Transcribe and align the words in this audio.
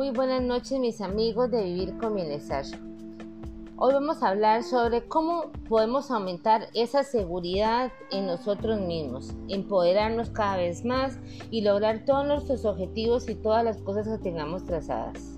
Muy 0.00 0.08
buenas 0.12 0.40
noches 0.40 0.80
mis 0.80 1.02
amigos 1.02 1.50
de 1.50 1.62
Vivir 1.62 1.98
con 1.98 2.14
Bienestar. 2.14 2.64
Hoy 3.76 3.92
vamos 3.92 4.22
a 4.22 4.28
hablar 4.28 4.62
sobre 4.62 5.06
cómo 5.06 5.52
podemos 5.68 6.10
aumentar 6.10 6.68
esa 6.72 7.02
seguridad 7.04 7.92
en 8.10 8.24
nosotros 8.24 8.80
mismos, 8.80 9.34
empoderarnos 9.48 10.30
cada 10.30 10.56
vez 10.56 10.86
más 10.86 11.18
y 11.50 11.60
lograr 11.60 12.06
todos 12.06 12.26
nuestros 12.26 12.64
objetivos 12.64 13.28
y 13.28 13.34
todas 13.34 13.62
las 13.62 13.76
cosas 13.82 14.08
que 14.08 14.16
tengamos 14.24 14.64
trazadas. 14.64 15.36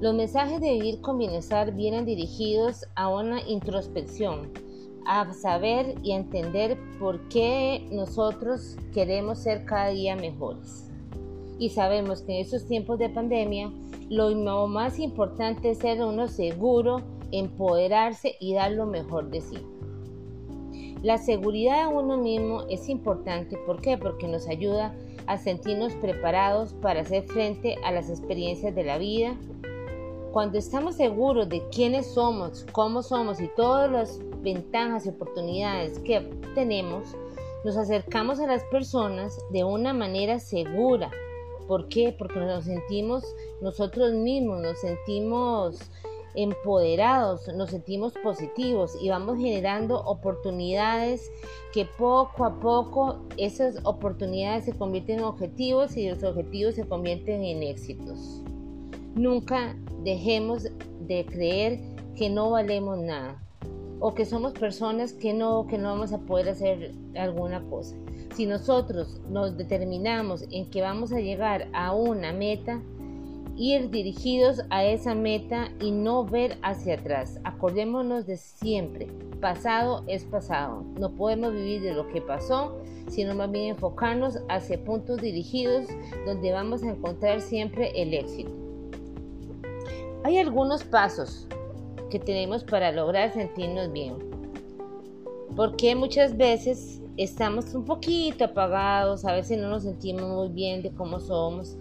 Los 0.00 0.12
mensajes 0.12 0.60
de 0.60 0.72
Vivir 0.72 1.00
con 1.00 1.16
Bienestar 1.16 1.72
vienen 1.72 2.04
dirigidos 2.04 2.84
a 2.96 3.08
una 3.08 3.46
introspección, 3.46 4.50
a 5.06 5.32
saber 5.32 5.94
y 6.02 6.14
entender 6.14 6.76
por 6.98 7.28
qué 7.28 7.86
nosotros 7.92 8.76
queremos 8.92 9.38
ser 9.38 9.64
cada 9.66 9.90
día 9.90 10.16
mejores. 10.16 10.87
Y 11.58 11.70
sabemos 11.70 12.22
que 12.22 12.34
en 12.34 12.40
estos 12.40 12.66
tiempos 12.66 12.98
de 12.98 13.08
pandemia 13.08 13.70
lo 14.08 14.66
más 14.68 14.98
importante 14.98 15.70
es 15.70 15.78
ser 15.78 16.02
uno 16.02 16.28
seguro, 16.28 17.02
empoderarse 17.32 18.36
y 18.40 18.54
dar 18.54 18.72
lo 18.72 18.86
mejor 18.86 19.30
de 19.30 19.40
sí. 19.40 19.58
La 21.02 21.18
seguridad 21.18 21.88
de 21.88 21.94
uno 21.94 22.16
mismo 22.16 22.62
es 22.68 22.88
importante, 22.88 23.56
¿por 23.66 23.80
qué? 23.80 23.96
Porque 23.96 24.26
nos 24.26 24.48
ayuda 24.48 24.94
a 25.26 25.36
sentirnos 25.36 25.94
preparados 25.94 26.72
para 26.74 27.02
hacer 27.02 27.24
frente 27.24 27.76
a 27.84 27.92
las 27.92 28.08
experiencias 28.08 28.74
de 28.74 28.82
la 28.82 28.98
vida. 28.98 29.36
Cuando 30.32 30.58
estamos 30.58 30.96
seguros 30.96 31.48
de 31.48 31.62
quiénes 31.68 32.06
somos, 32.06 32.66
cómo 32.72 33.02
somos 33.02 33.40
y 33.40 33.48
todas 33.54 33.90
las 33.90 34.20
ventajas 34.42 35.06
y 35.06 35.10
oportunidades 35.10 35.98
que 36.00 36.20
tenemos, 36.54 37.14
nos 37.64 37.76
acercamos 37.76 38.40
a 38.40 38.46
las 38.46 38.64
personas 38.64 39.38
de 39.52 39.64
una 39.64 39.92
manera 39.92 40.40
segura. 40.40 41.10
¿Por 41.68 41.88
qué? 41.88 42.14
Porque 42.18 42.40
nos 42.40 42.64
sentimos 42.64 43.22
nosotros 43.60 44.14
mismos, 44.14 44.62
nos 44.62 44.80
sentimos 44.80 45.78
empoderados, 46.34 47.46
nos 47.54 47.70
sentimos 47.70 48.14
positivos 48.22 48.96
y 49.02 49.10
vamos 49.10 49.36
generando 49.38 50.00
oportunidades 50.00 51.30
que 51.72 51.84
poco 51.84 52.44
a 52.44 52.58
poco 52.58 53.18
esas 53.36 53.84
oportunidades 53.84 54.64
se 54.64 54.72
convierten 54.72 55.18
en 55.18 55.24
objetivos 55.24 55.96
y 55.96 56.08
los 56.08 56.22
objetivos 56.24 56.74
se 56.74 56.88
convierten 56.88 57.44
en 57.44 57.62
éxitos. 57.62 58.42
Nunca 59.14 59.76
dejemos 60.04 60.64
de 61.06 61.26
creer 61.26 61.80
que 62.16 62.30
no 62.30 62.50
valemos 62.50 62.98
nada 62.98 63.42
o 64.00 64.14
que 64.14 64.24
somos 64.24 64.52
personas 64.52 65.12
que 65.12 65.34
no, 65.34 65.66
que 65.66 65.76
no 65.76 65.90
vamos 65.90 66.12
a 66.12 66.18
poder 66.18 66.48
hacer 66.48 66.94
alguna 67.14 67.62
cosa. 67.68 67.96
Si 68.34 68.46
nosotros 68.46 69.20
nos 69.30 69.56
determinamos 69.56 70.44
en 70.50 70.70
que 70.70 70.80
vamos 70.80 71.12
a 71.12 71.20
llegar 71.20 71.68
a 71.72 71.92
una 71.92 72.32
meta, 72.32 72.80
ir 73.58 73.90
dirigidos 73.90 74.62
a 74.70 74.84
esa 74.84 75.14
meta 75.16 75.68
y 75.80 75.90
no 75.90 76.24
ver 76.24 76.56
hacia 76.62 76.94
atrás. 76.94 77.40
Acordémonos 77.42 78.26
de 78.26 78.36
siempre, 78.36 79.08
pasado 79.40 80.04
es 80.06 80.24
pasado. 80.24 80.84
No 80.98 81.10
podemos 81.10 81.52
vivir 81.52 81.82
de 81.82 81.92
lo 81.92 82.06
que 82.08 82.20
pasó, 82.20 82.78
sino 83.08 83.34
más 83.34 83.50
bien 83.50 83.70
enfocarnos 83.70 84.38
hacia 84.48 84.82
puntos 84.84 85.20
dirigidos 85.20 85.86
donde 86.24 86.52
vamos 86.52 86.84
a 86.84 86.90
encontrar 86.90 87.40
siempre 87.40 87.90
el 88.00 88.14
éxito. 88.14 88.52
Hay 90.22 90.38
algunos 90.38 90.84
pasos 90.84 91.48
que 92.10 92.20
tenemos 92.20 92.62
para 92.62 92.92
lograr 92.92 93.32
sentirnos 93.32 93.92
bien. 93.92 94.14
Porque 95.56 95.96
muchas 95.96 96.36
veces 96.36 97.00
estamos 97.18 97.74
un 97.74 97.84
poquito 97.84 98.44
apagados, 98.44 99.24
a 99.24 99.32
veces 99.32 99.58
no 99.58 99.68
nos 99.68 99.82
sentimos 99.82 100.22
muy 100.22 100.48
bien 100.48 100.82
de 100.82 100.90
cómo 100.92 101.18
somos 101.18 101.76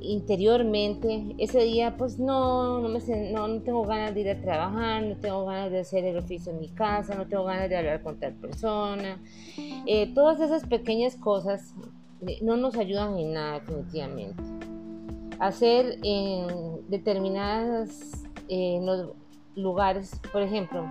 interiormente. 0.00 1.34
Ese 1.38 1.60
día 1.60 1.96
pues 1.96 2.18
no, 2.18 2.80
no, 2.80 2.88
me, 2.88 2.98
no, 3.32 3.48
no 3.48 3.62
tengo 3.62 3.84
ganas 3.84 4.14
de 4.14 4.20
ir 4.20 4.30
a 4.30 4.40
trabajar, 4.40 5.02
no 5.02 5.16
tengo 5.16 5.46
ganas 5.46 5.70
de 5.70 5.80
hacer 5.80 6.04
el 6.04 6.18
oficio 6.18 6.52
en 6.52 6.60
mi 6.60 6.68
casa, 6.68 7.14
no 7.14 7.26
tengo 7.26 7.44
ganas 7.44 7.70
de 7.70 7.76
hablar 7.76 8.02
con 8.02 8.18
tal 8.18 8.34
persona. 8.34 9.22
Eh, 9.86 10.12
todas 10.12 10.40
esas 10.40 10.66
pequeñas 10.66 11.16
cosas 11.16 11.72
eh, 12.26 12.38
no 12.42 12.56
nos 12.56 12.76
ayudan 12.76 13.16
en 13.16 13.32
nada 13.32 13.60
definitivamente. 13.60 14.42
Hacer 15.38 15.98
en 16.02 16.88
determinadas 16.88 18.24
eh, 18.48 18.80
lugares, 19.56 20.20
por 20.32 20.42
ejemplo, 20.42 20.86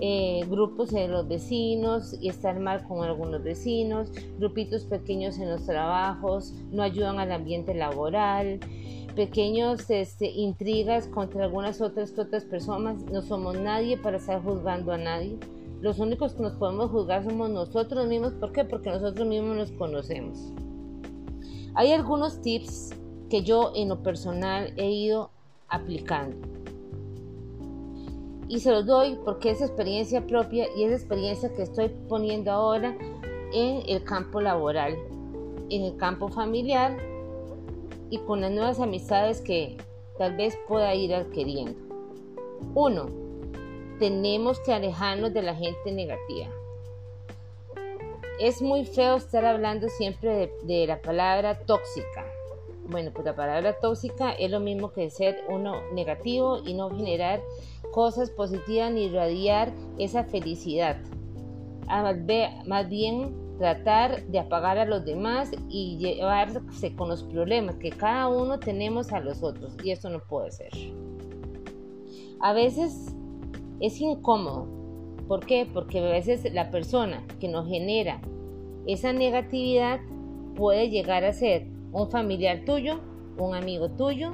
eh, 0.00 0.44
grupos 0.48 0.90
de 0.90 1.08
los 1.08 1.28
vecinos 1.28 2.16
y 2.20 2.28
estar 2.28 2.58
mal 2.58 2.84
con 2.84 3.04
algunos 3.04 3.42
vecinos, 3.42 4.10
grupitos 4.38 4.84
pequeños 4.84 5.38
en 5.38 5.50
los 5.50 5.64
trabajos, 5.64 6.52
no 6.70 6.82
ayudan 6.82 7.18
al 7.18 7.32
ambiente 7.32 7.74
laboral, 7.74 8.60
pequeños 9.14 9.88
este, 9.90 10.30
intrigas 10.30 11.06
contra 11.06 11.44
algunas 11.44 11.80
otras, 11.80 12.18
otras 12.18 12.44
personas, 12.44 13.02
no 13.04 13.22
somos 13.22 13.56
nadie 13.58 13.96
para 13.96 14.16
estar 14.16 14.42
juzgando 14.42 14.92
a 14.92 14.98
nadie. 14.98 15.38
Los 15.80 15.98
únicos 15.98 16.34
que 16.34 16.42
nos 16.42 16.54
podemos 16.54 16.90
juzgar 16.90 17.24
somos 17.24 17.50
nosotros 17.50 18.06
mismos. 18.06 18.32
¿Por 18.34 18.52
qué? 18.52 18.64
Porque 18.64 18.90
nosotros 18.90 19.28
mismos 19.28 19.56
nos 19.56 19.72
conocemos. 19.72 20.52
Hay 21.74 21.92
algunos 21.92 22.40
tips 22.40 22.90
que 23.28 23.42
yo 23.42 23.72
en 23.74 23.90
lo 23.90 24.02
personal 24.02 24.72
he 24.76 24.90
ido 24.90 25.30
aplicando 25.68 26.63
y 28.48 28.60
se 28.60 28.70
los 28.70 28.86
doy 28.86 29.18
porque 29.24 29.50
es 29.50 29.60
experiencia 29.60 30.26
propia 30.26 30.66
y 30.76 30.84
es 30.84 30.92
experiencia 30.92 31.52
que 31.52 31.62
estoy 31.62 31.88
poniendo 32.08 32.50
ahora 32.50 32.96
en 33.52 33.82
el 33.88 34.04
campo 34.04 34.40
laboral, 34.40 34.96
en 35.70 35.84
el 35.84 35.96
campo 35.96 36.28
familiar 36.28 36.96
y 38.10 38.18
con 38.18 38.40
las 38.40 38.50
nuevas 38.50 38.80
amistades 38.80 39.40
que 39.40 39.76
tal 40.18 40.36
vez 40.36 40.56
pueda 40.68 40.94
ir 40.94 41.14
adquiriendo. 41.14 41.78
Uno, 42.74 43.06
tenemos 43.98 44.60
que 44.60 44.72
alejarnos 44.72 45.32
de 45.32 45.42
la 45.42 45.54
gente 45.54 45.92
negativa. 45.92 46.48
Es 48.40 48.60
muy 48.60 48.84
feo 48.84 49.16
estar 49.16 49.44
hablando 49.44 49.88
siempre 49.88 50.52
de, 50.64 50.86
la 50.86 51.00
palabra 51.00 51.60
tóxica. 51.60 52.26
Bueno, 52.86 53.12
pues 53.14 53.24
la 53.24 53.36
palabra 53.36 53.78
tóxica 53.78 54.32
es 54.32 54.50
lo 54.50 54.60
mismo 54.60 54.92
que 54.92 55.08
ser 55.08 55.44
uno 55.48 55.80
negativo 55.92 56.58
y 56.64 56.74
no 56.74 56.90
generar 56.90 57.40
cosas 57.94 58.28
positivas 58.28 58.92
ni 58.92 59.04
irradiar 59.04 59.72
esa 59.98 60.24
felicidad. 60.24 60.96
Más 61.86 62.88
bien 62.88 63.36
tratar 63.58 64.26
de 64.26 64.40
apagar 64.40 64.78
a 64.78 64.84
los 64.84 65.04
demás 65.04 65.52
y 65.68 65.96
llevarse 65.98 66.96
con 66.96 67.08
los 67.08 67.22
problemas 67.22 67.76
que 67.76 67.90
cada 67.90 68.26
uno 68.26 68.58
tenemos 68.58 69.12
a 69.12 69.20
los 69.20 69.44
otros 69.44 69.76
y 69.84 69.92
eso 69.92 70.10
no 70.10 70.18
puede 70.18 70.50
ser. 70.50 70.70
A 72.40 72.52
veces 72.52 73.14
es 73.78 74.00
incómodo. 74.00 74.66
¿Por 75.28 75.46
qué? 75.46 75.64
Porque 75.72 76.00
a 76.00 76.10
veces 76.10 76.52
la 76.52 76.72
persona 76.72 77.24
que 77.38 77.46
nos 77.46 77.68
genera 77.68 78.20
esa 78.88 79.12
negatividad 79.12 80.00
puede 80.56 80.90
llegar 80.90 81.24
a 81.24 81.32
ser 81.32 81.68
un 81.92 82.10
familiar 82.10 82.64
tuyo, 82.66 82.98
un 83.38 83.54
amigo 83.54 83.88
tuyo, 83.90 84.32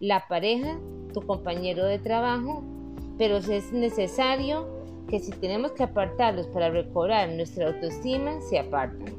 la 0.00 0.28
pareja, 0.28 0.78
tu 1.14 1.22
compañero 1.22 1.86
de 1.86 1.98
trabajo 1.98 2.73
pero 3.18 3.36
es 3.36 3.72
necesario 3.72 4.66
que 5.08 5.20
si 5.20 5.30
tenemos 5.32 5.72
que 5.72 5.82
apartarlos 5.82 6.46
para 6.48 6.70
recobrar 6.70 7.28
nuestra 7.30 7.68
autoestima, 7.68 8.40
se 8.40 8.58
aparten. 8.58 9.14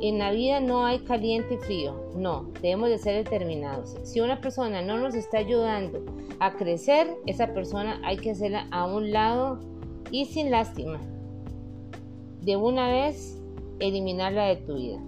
En 0.00 0.18
la 0.18 0.30
vida 0.30 0.60
no 0.60 0.86
hay 0.86 1.00
caliente 1.00 1.54
y 1.54 1.58
frío, 1.58 2.12
no, 2.14 2.50
debemos 2.62 2.88
de 2.88 2.98
ser 2.98 3.24
determinados. 3.24 3.96
Si 4.04 4.20
una 4.20 4.40
persona 4.40 4.80
no 4.80 4.96
nos 4.96 5.14
está 5.14 5.38
ayudando 5.38 6.04
a 6.38 6.52
crecer, 6.52 7.16
esa 7.26 7.52
persona 7.52 8.00
hay 8.04 8.16
que 8.16 8.30
hacerla 8.30 8.68
a 8.70 8.86
un 8.86 9.10
lado 9.10 9.58
y 10.12 10.26
sin 10.26 10.52
lástima. 10.52 11.00
De 12.42 12.56
una 12.56 12.88
vez, 12.88 13.42
eliminarla 13.80 14.46
de 14.46 14.56
tu 14.56 14.76
vida. 14.76 15.00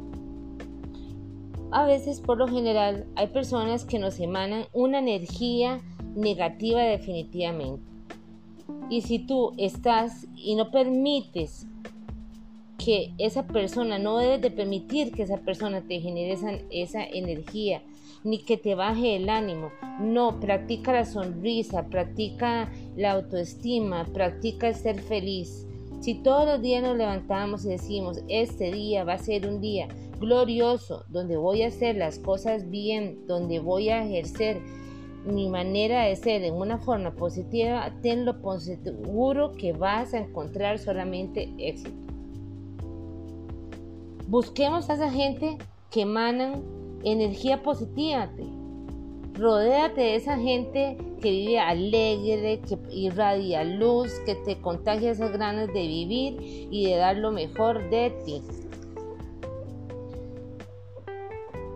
A 1.71 1.87
veces, 1.87 2.21
por 2.21 2.39
lo 2.39 2.49
general, 2.49 3.07
hay 3.15 3.29
personas 3.29 3.85
que 3.85 4.01
nos 4.01 4.19
emanan 4.19 4.65
una 4.73 4.99
energía 4.99 5.81
negativa 6.15 6.83
definitivamente. 6.83 7.83
Y 8.89 9.03
si 9.03 9.19
tú 9.21 9.53
estás 9.57 10.27
y 10.37 10.55
no 10.55 10.71
permites 10.71 11.67
que 12.79 13.13
esa 13.19 13.47
persona, 13.47 13.99
no 13.99 14.19
debes 14.19 14.41
de 14.41 14.51
permitir 14.51 15.13
que 15.13 15.23
esa 15.23 15.39
persona 15.39 15.83
te 15.83 16.01
genere 16.01 16.33
esa, 16.33 16.53
esa 16.71 17.05
energía, 17.05 17.83
ni 18.25 18.39
que 18.39 18.57
te 18.57 18.75
baje 18.75 19.17
el 19.17 19.29
ánimo. 19.29 19.71
No, 20.01 20.41
practica 20.41 20.93
la 20.93 21.05
sonrisa, 21.05 21.87
practica 21.87 22.71
la 22.97 23.13
autoestima, 23.13 24.07
practica 24.07 24.73
ser 24.73 25.01
feliz. 25.01 25.67
Si 26.01 26.15
todos 26.15 26.47
los 26.47 26.63
días 26.63 26.83
nos 26.83 26.97
levantamos 26.97 27.65
y 27.65 27.69
decimos, 27.69 28.21
este 28.29 28.73
día 28.73 29.05
va 29.05 29.15
a 29.15 29.19
ser 29.19 29.47
un 29.47 29.61
día 29.61 29.89
glorioso, 30.19 31.05
donde 31.09 31.37
voy 31.37 31.63
a 31.63 31.69
hacer 31.69 31.97
las 31.97 32.19
cosas 32.19 32.71
bien, 32.71 33.27
donde 33.27 33.59
voy 33.59 33.91
a 33.91 34.05
ejercer 34.05 34.61
mi 35.25 35.49
manera 35.49 36.05
de 36.05 36.17
ser 36.17 36.43
en 36.43 36.55
una 36.55 36.79
forma 36.79 37.13
positiva, 37.13 37.93
tenlo 38.03 38.41
por 38.41 38.61
seguro 38.61 39.53
que 39.53 39.73
vas 39.73 40.15
a 40.15 40.19
encontrar 40.19 40.79
solamente 40.79 41.53
éxito. 41.59 41.91
Busquemos 44.27 44.89
a 44.89 44.95
esa 44.95 45.11
gente 45.11 45.59
que 45.91 46.03
emanan 46.03 46.63
energía 47.05 47.63
positiva. 47.63 48.31
Rodéate 49.35 50.01
de 50.01 50.15
esa 50.17 50.39
gente 50.39 50.97
que 51.21 51.31
vive 51.31 51.59
alegre, 51.59 52.61
que 52.61 52.79
irradia 52.95 53.65
luz, 53.65 54.13
que 54.27 54.35
te 54.35 54.61
contagia 54.61 55.11
esas 55.11 55.37
ganas 55.37 55.67
de 55.69 55.87
vivir 55.87 56.37
y 56.71 56.87
de 56.87 56.97
dar 56.97 57.17
lo 57.17 57.33
mejor 57.33 57.91
de 57.91 58.11
ti. 58.25 58.43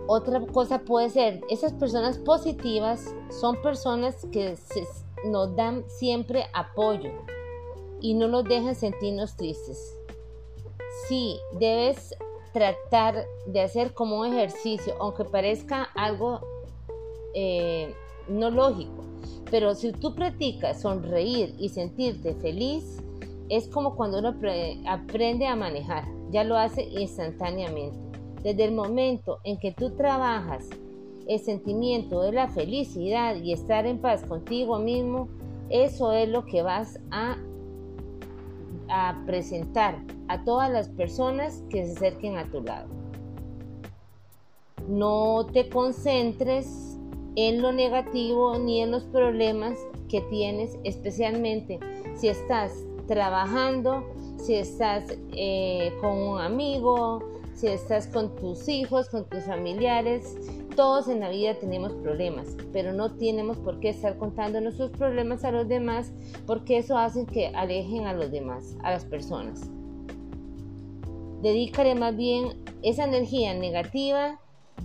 Otra 0.07 0.41
cosa 0.47 0.81
puede 0.81 1.09
ser, 1.09 1.41
esas 1.49 1.73
personas 1.73 2.19
positivas 2.19 3.15
son 3.31 3.61
personas 3.63 4.27
que 4.31 4.55
nos 5.25 5.57
dan 5.57 5.85
siempre 5.89 6.45
apoyo 6.53 7.11
y 8.01 8.13
no 8.13 8.29
nos 8.29 8.45
dejan 8.45 8.75
sentirnos 8.75 9.35
tristes. 9.37 9.97
Sí, 11.09 11.39
debes 11.59 12.15
tratar 12.53 13.25
de 13.47 13.63
hacer 13.63 13.95
como 13.95 14.21
un 14.21 14.27
ejercicio, 14.27 14.95
aunque 15.01 15.25
parezca 15.25 15.85
algo 15.95 16.41
eh, 17.35 17.95
no 18.29 18.51
lógico. 18.51 19.05
Pero 19.51 19.75
si 19.75 19.93
tú 19.93 20.15
practicas 20.15 20.83
sonreír 20.83 21.55
y 21.59 21.71
sentirte 21.71 22.35
feliz, 22.35 22.99
es 23.49 23.69
como 23.69 23.97
cuando 23.97 24.19
uno 24.19 24.35
aprende 24.87 25.47
a 25.47 25.57
manejar, 25.57 26.05
ya 26.31 26.45
lo 26.45 26.59
hace 26.59 26.83
instantáneamente. 26.83 28.04
Desde 28.45 28.67
el 28.67 28.73
momento 28.73 29.41
en 29.43 29.59
que 29.59 29.73
tú 29.73 29.97
trabajas 29.97 30.69
el 31.27 31.41
sentimiento 31.41 32.21
de 32.21 32.33
la 32.33 32.49
felicidad 32.49 33.37
y 33.37 33.55
estar 33.55 33.87
en 33.87 33.99
paz 33.99 34.23
contigo 34.23 34.79
mismo, 34.79 35.29
eso 35.71 36.13
es 36.13 36.29
lo 36.29 36.45
que 36.45 36.63
vas 36.63 37.01
a, 37.11 37.39
presentar 39.27 39.99
a 40.29 40.45
todas 40.45 40.71
las 40.71 40.89
personas 40.91 41.65
que 41.71 41.87
se 41.87 41.93
acerquen 41.93 42.37
a 42.37 42.45
tu 42.45 42.61
lado. 42.63 42.87
No 44.87 45.47
te 45.53 45.71
concentres 45.71 46.99
en 47.35 47.63
lo 47.63 47.73
negativo 47.73 48.59
ni 48.59 48.83
en 48.83 48.91
los 48.91 49.05
problemas 49.05 49.79
que 50.09 50.21
tienes, 50.21 50.79
especialmente 50.85 51.81
si 52.15 52.29
estás 52.29 52.73
trabajando, 53.09 54.05
si 54.37 54.55
estás 54.55 55.17
eh, 55.33 55.93
con 56.01 56.19
un 56.19 56.39
amigo, 56.39 57.21
si 57.55 57.69
estás 57.69 58.07
con 58.09 58.35
tus 58.37 58.69
hijos, 58.69 59.09
con 59.09 59.29
tus 59.29 59.45
familiares. 59.45 60.37
Todos 60.77 61.09
en 61.09 61.21
la 61.21 61.31
vida 61.31 61.55
tenemos 61.59 61.93
problemas, 61.95 62.57
pero 62.73 62.93
no 62.93 63.13
tenemos 63.13 63.57
por 63.59 63.81
qué 63.81 63.91
estar 63.91 64.19
contando 64.19 64.61
nuestros 64.61 64.91
problemas 64.91 65.45
a 65.45 65.53
los 65.53 65.69
demás 65.69 66.13
porque 66.47 66.79
eso 66.79 66.99
hace 66.99 67.27
que 67.27 67.49
alejen 67.49 68.07
a 68.07 68.13
los 68.13 68.31
demás, 68.31 68.77
a 68.83 68.91
las 68.91 69.05
personas. 69.05 69.71
Dedícale 71.43 71.95
más 71.95 72.17
bien 72.17 72.65
esa 72.83 73.05
energía 73.05 73.55
negativa 73.55 74.41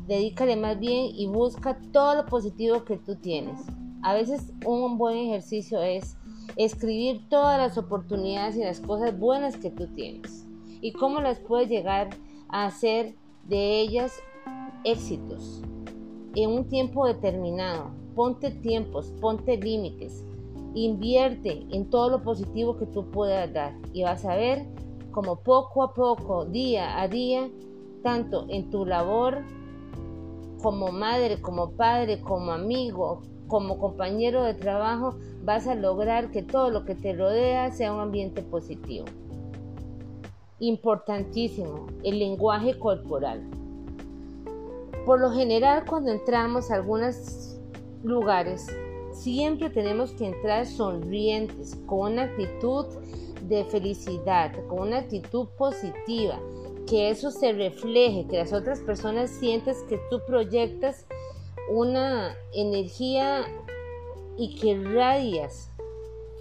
dedícale 0.07 0.56
más 0.56 0.80
bien 0.80 1.12
y 1.16 1.27
busca 1.27 1.77
todo 1.92 2.16
lo 2.16 2.25
positivo 2.25 2.83
que 2.83 2.98
tú 2.98 3.16
tienes. 3.16 3.60
A 4.01 4.13
veces 4.13 4.51
un 4.66 4.98
buen 4.98 5.18
ejercicio 5.18 5.81
es 5.81 6.18
escribir 6.56 7.27
todas 7.30 7.57
las 7.57 7.77
oportunidades 7.77 8.56
y 8.56 8.63
las 8.63 8.80
cosas 8.80 9.18
buenas 9.18 9.57
que 9.57 9.69
tú 9.69 9.88
tienes 9.94 10.45
y 10.81 10.94
cómo 10.94 11.21
las 11.21 11.39
puedes 11.39 11.69
llegar 11.69 12.10
a 12.10 12.29
hacer 12.50 13.16
de 13.48 13.80
ellas 13.80 14.22
éxitos 14.84 15.62
en 16.36 16.51
un 16.51 16.68
tiempo 16.68 17.06
determinado. 17.06 17.92
Ponte 18.16 18.51
tiempos, 18.51 19.13
ponte 19.22 19.57
límites, 19.57 20.25
invierte 20.74 21.66
en 21.72 21.90
todo 21.90 22.10
lo 22.10 22.22
positivo 22.22 22.78
que 22.78 22.86
tú 22.86 23.10
puedas 23.12 23.51
dar 23.54 23.74
y 23.94 24.04
vas 24.04 24.25
a 24.25 24.36
ver 24.36 24.66
como 25.12 25.38
poco 25.38 25.84
a 25.84 25.94
poco, 25.94 26.46
día 26.46 27.01
a 27.01 27.07
día, 27.07 27.50
tanto 28.04 28.46
en 28.50 28.69
tu 28.69 28.86
labor 28.86 29.44
como 30.62 30.92
madre, 30.92 31.42
como 31.42 31.72
padre, 31.72 32.19
como 32.22 32.52
amigo, 32.52 33.22
como 33.48 33.80
compañero 33.80 34.44
de 34.44 34.54
trabajo, 34.54 35.16
vas 35.44 35.68
a 35.68 35.75
lograr 35.75 36.31
que 36.31 36.44
todo 36.44 36.69
lo 36.69 36.86
que 36.86 36.95
te 36.95 37.13
rodea 37.13 37.72
sea 37.72 37.94
un 37.94 38.02
ambiente 38.02 38.42
positivo. 38.44 39.06
Importantísimo, 40.59 41.88
el 42.03 42.19
lenguaje 42.19 42.77
corporal. 42.77 43.41
Por 45.06 45.21
lo 45.21 45.31
general, 45.31 45.85
cuando 45.88 46.11
entramos 46.11 46.69
a 46.69 46.75
algunos 46.75 47.57
lugares, 48.03 48.67
siempre 49.13 49.69
tenemos 49.69 50.11
que 50.11 50.27
entrar 50.27 50.65
sonrientes, 50.65 51.77
con 51.85 52.13
una 52.13 52.23
actitud 52.23 52.85
de 53.47 53.63
felicidad, 53.65 54.51
con 54.67 54.88
una 54.88 54.97
actitud 55.00 55.47
positiva, 55.57 56.39
que 56.85 57.09
eso 57.09 57.31
se 57.31 57.53
refleje, 57.53 58.27
que 58.27 58.38
las 58.38 58.53
otras 58.53 58.81
personas 58.81 59.29
sientas 59.29 59.83
que 59.88 60.00
tú 60.09 60.19
proyectas 60.27 61.06
una 61.69 62.35
energía 62.53 63.45
y 64.38 64.56
que 64.56 64.77
radias. 64.77 65.71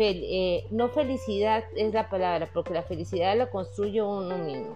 Eh, 0.00 0.66
no 0.70 0.88
felicidad 0.90 1.64
es 1.76 1.92
la 1.92 2.08
palabra, 2.08 2.48
porque 2.52 2.72
la 2.72 2.82
felicidad 2.82 3.36
la 3.36 3.50
construye 3.50 4.00
uno 4.00 4.38
mismo, 4.38 4.74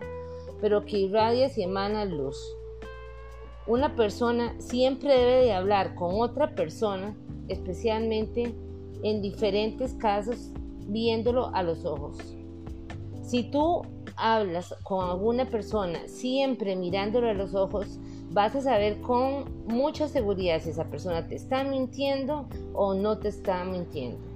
pero 0.61 0.85
que 0.85 0.99
irradias 0.99 1.57
y 1.57 1.63
emana 1.63 2.05
luz. 2.05 2.37
Una 3.69 3.95
persona 3.95 4.57
siempre 4.59 5.17
debe 5.17 5.45
de 5.45 5.53
hablar 5.53 5.95
con 5.95 6.21
otra 6.21 6.57
persona, 6.57 7.17
especialmente 7.47 8.53
en 9.05 9.23
diferentes 9.23 9.95
casos, 9.95 10.51
viéndolo 10.89 11.55
a 11.55 11.63
los 11.63 11.85
ojos. 11.85 12.19
Si 13.23 13.45
tú 13.45 13.83
hablas 14.17 14.75
con 14.83 15.09
alguna 15.09 15.49
persona 15.49 16.01
siempre 16.09 16.75
mirándolo 16.75 17.29
a 17.29 17.35
los 17.35 17.55
ojos, 17.55 18.01
vas 18.31 18.57
a 18.57 18.61
saber 18.61 19.01
con 19.01 19.45
mucha 19.67 20.09
seguridad 20.09 20.61
si 20.61 20.71
esa 20.71 20.91
persona 20.91 21.29
te 21.29 21.37
está 21.37 21.63
mintiendo 21.63 22.49
o 22.75 22.95
no 22.95 23.19
te 23.19 23.29
está 23.29 23.65
mintiendo. 23.65 24.32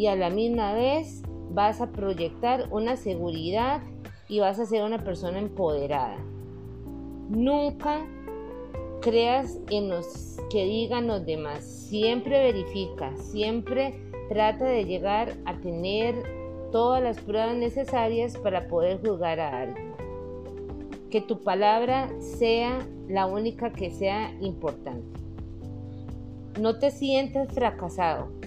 Y 0.00 0.06
a 0.06 0.16
la 0.16 0.30
misma 0.30 0.72
vez 0.72 1.20
vas 1.50 1.82
a 1.82 1.92
proyectar 1.92 2.68
una 2.70 2.96
seguridad 2.96 3.82
y 4.30 4.40
vas 4.40 4.58
a 4.58 4.64
ser 4.64 4.82
una 4.82 5.04
persona 5.04 5.38
empoderada. 5.38 6.16
Nunca 7.28 8.06
creas 9.02 9.58
en 9.68 9.90
los 9.90 10.38
que 10.48 10.64
digan 10.64 11.06
los 11.06 11.26
demás. 11.26 11.66
Siempre 11.66 12.38
verifica, 12.38 13.14
siempre 13.18 14.00
trata 14.30 14.64
de 14.64 14.86
llegar 14.86 15.34
a 15.44 15.60
tener 15.60 16.14
todas 16.72 17.02
las 17.02 17.20
pruebas 17.20 17.56
necesarias 17.58 18.38
para 18.38 18.68
poder 18.68 19.06
juzgar 19.06 19.38
a 19.38 19.64
alguien. 19.64 19.92
Que 21.10 21.20
tu 21.20 21.42
palabra 21.42 22.08
sea 22.20 22.78
la 23.06 23.26
única 23.26 23.70
que 23.70 23.90
sea 23.90 24.32
importante. 24.40 25.20
No 26.58 26.78
te 26.78 26.90
sientas 26.90 27.52
fracasado. 27.52 28.40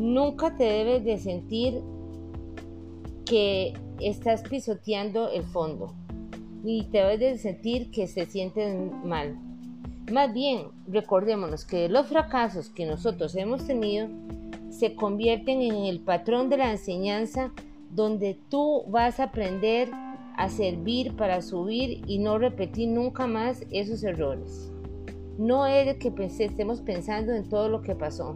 Nunca 0.00 0.56
te 0.56 0.64
debes 0.64 1.04
de 1.04 1.18
sentir 1.18 1.82
que 3.26 3.74
estás 4.00 4.40
pisoteando 4.40 5.28
el 5.28 5.42
fondo, 5.42 5.92
ni 6.64 6.84
te 6.84 7.02
debes 7.02 7.20
de 7.20 7.36
sentir 7.36 7.90
que 7.90 8.06
se 8.06 8.24
sienten 8.24 9.06
mal. 9.06 9.38
Más 10.10 10.32
bien, 10.32 10.68
recordémonos 10.88 11.66
que 11.66 11.90
los 11.90 12.06
fracasos 12.06 12.70
que 12.70 12.86
nosotros 12.86 13.36
hemos 13.36 13.66
tenido 13.66 14.08
se 14.70 14.94
convierten 14.94 15.60
en 15.60 15.84
el 15.84 16.00
patrón 16.00 16.48
de 16.48 16.56
la 16.56 16.70
enseñanza 16.70 17.52
donde 17.90 18.40
tú 18.48 18.84
vas 18.88 19.20
a 19.20 19.24
aprender 19.24 19.90
a 20.38 20.48
servir 20.48 21.14
para 21.14 21.42
subir 21.42 22.04
y 22.06 22.20
no 22.20 22.38
repetir 22.38 22.88
nunca 22.88 23.26
más 23.26 23.66
esos 23.70 24.02
errores. 24.02 24.72
No 25.36 25.66
es 25.66 25.98
que 25.98 26.10
estemos 26.38 26.80
pensando 26.80 27.34
en 27.34 27.46
todo 27.50 27.68
lo 27.68 27.82
que 27.82 27.94
pasó, 27.94 28.34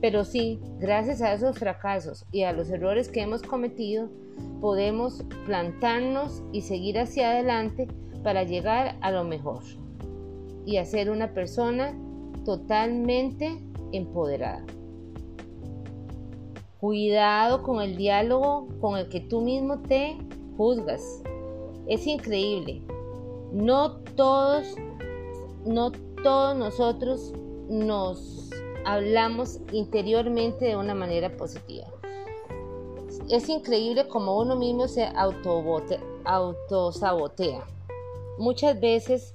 pero 0.00 0.24
sí, 0.24 0.60
gracias 0.78 1.22
a 1.22 1.32
esos 1.32 1.58
fracasos 1.58 2.26
y 2.30 2.42
a 2.42 2.52
los 2.52 2.70
errores 2.70 3.08
que 3.08 3.22
hemos 3.22 3.42
cometido, 3.42 4.08
podemos 4.60 5.24
plantarnos 5.46 6.42
y 6.52 6.62
seguir 6.62 6.98
hacia 6.98 7.30
adelante 7.30 7.88
para 8.22 8.42
llegar 8.42 8.96
a 9.00 9.10
lo 9.10 9.24
mejor 9.24 9.62
y 10.66 10.76
a 10.78 10.84
ser 10.84 11.10
una 11.10 11.32
persona 11.32 11.94
totalmente 12.44 13.58
empoderada. 13.92 14.64
Cuidado 16.80 17.62
con 17.62 17.80
el 17.80 17.96
diálogo 17.96 18.68
con 18.80 18.98
el 18.98 19.08
que 19.08 19.20
tú 19.20 19.40
mismo 19.40 19.80
te 19.80 20.18
juzgas. 20.56 21.22
Es 21.86 22.06
increíble. 22.06 22.82
No 23.52 23.92
todos, 24.16 24.74
no 25.64 25.92
todos 26.22 26.56
nosotros 26.56 27.32
nos 27.68 28.45
hablamos 28.86 29.58
interiormente 29.72 30.64
de 30.64 30.76
una 30.76 30.94
manera 30.94 31.36
positiva. 31.36 31.88
Es 33.28 33.48
increíble 33.48 34.06
como 34.06 34.38
uno 34.38 34.54
mismo 34.54 34.86
se 34.86 35.08
autosabotea. 36.24 37.66
Muchas 38.38 38.80
veces 38.80 39.34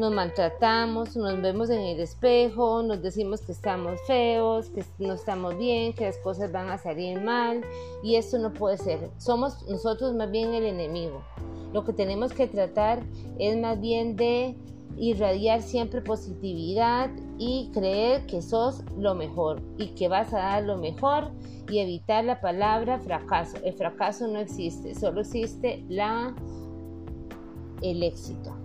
nos 0.00 0.12
maltratamos, 0.12 1.16
nos 1.16 1.40
vemos 1.40 1.70
en 1.70 1.80
el 1.80 2.00
espejo, 2.00 2.82
nos 2.82 3.00
decimos 3.00 3.40
que 3.42 3.52
estamos 3.52 4.00
feos, 4.06 4.68
que 4.70 4.84
no 4.98 5.14
estamos 5.14 5.56
bien, 5.56 5.92
que 5.92 6.06
las 6.06 6.18
cosas 6.18 6.50
van 6.50 6.68
a 6.70 6.78
salir 6.78 7.20
mal 7.20 7.62
y 8.02 8.16
esto 8.16 8.38
no 8.38 8.52
puede 8.52 8.78
ser. 8.78 9.10
Somos 9.18 9.62
nosotros 9.68 10.12
más 10.14 10.30
bien 10.30 10.54
el 10.54 10.64
enemigo. 10.64 11.22
Lo 11.72 11.84
que 11.84 11.92
tenemos 11.92 12.32
que 12.32 12.48
tratar 12.48 13.00
es 13.38 13.56
más 13.56 13.80
bien 13.80 14.16
de 14.16 14.56
irradiar 14.98 15.62
siempre 15.62 16.02
positividad 16.02 17.10
y 17.38 17.70
creer 17.72 18.26
que 18.26 18.42
sos 18.42 18.82
lo 18.96 19.14
mejor 19.14 19.62
y 19.78 19.88
que 19.94 20.08
vas 20.08 20.32
a 20.34 20.38
dar 20.38 20.64
lo 20.64 20.76
mejor 20.76 21.30
y 21.70 21.78
evitar 21.78 22.24
la 22.24 22.40
palabra 22.40 22.98
fracaso. 22.98 23.58
El 23.64 23.74
fracaso 23.74 24.26
no 24.28 24.38
existe, 24.38 24.94
solo 24.94 25.20
existe 25.20 25.84
la 25.88 26.34
el 27.82 28.02
éxito. 28.02 28.56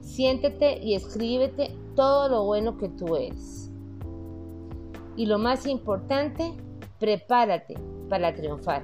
Siéntete 0.00 0.78
y 0.82 0.94
escríbete 0.94 1.74
todo 1.94 2.28
lo 2.28 2.44
bueno 2.44 2.76
que 2.76 2.88
tú 2.88 3.16
eres. 3.16 3.70
Y 5.16 5.26
lo 5.26 5.38
más 5.38 5.66
importante, 5.66 6.52
prepárate 6.98 7.74
para 8.08 8.34
triunfar. 8.34 8.82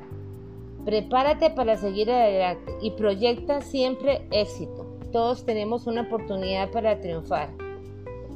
Prepárate 0.84 1.50
para 1.50 1.76
seguir 1.76 2.10
adelante 2.10 2.72
y 2.80 2.92
proyecta 2.92 3.60
siempre 3.60 4.26
éxito. 4.30 4.87
Todos 5.12 5.44
tenemos 5.44 5.86
una 5.86 6.02
oportunidad 6.02 6.70
para 6.70 7.00
triunfar 7.00 7.50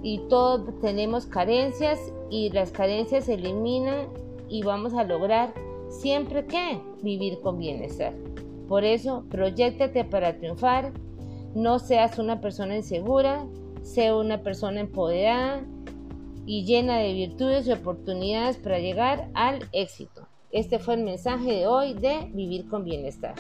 y 0.03 0.19
todos 0.29 0.79
tenemos 0.81 1.27
carencias 1.27 1.99
y 2.31 2.51
las 2.51 2.71
carencias 2.73 3.27
se 3.27 3.35
eliminan 3.35 4.09
y 4.49 4.63
vamos 4.63 4.95
a 4.95 5.05
lograr 5.05 5.55
siempre 5.89 6.47
que 6.47 6.81
vivir 7.03 7.41
con 7.41 7.59
bienestar. 7.59 8.15
Por 8.69 8.85
eso, 8.85 9.25
proyectate 9.31 10.05
para 10.05 10.39
triunfar, 10.39 10.93
no 11.55 11.79
seas 11.79 12.19
una 12.19 12.41
persona 12.41 12.77
insegura, 12.77 13.47
sea 13.83 14.17
una 14.17 14.43
persona 14.43 14.81
empoderada 14.81 15.63
y 16.47 16.65
llena 16.65 16.99
de 16.99 17.13
virtudes 17.13 17.67
y 17.67 17.73
oportunidades 17.73 18.57
para 18.57 18.79
llegar 18.79 19.29
al 19.35 19.69
éxito. 19.73 20.27
Este 20.51 20.79
fue 20.79 20.95
el 20.95 21.05
mensaje 21.05 21.53
de 21.53 21.67
hoy 21.67 21.95
de 21.95 22.31
Vivir 22.33 22.69
con 22.69 22.85
Bienestar. 22.85 23.35